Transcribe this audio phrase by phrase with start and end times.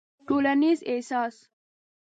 [0.27, 1.35] ټولنيز احساس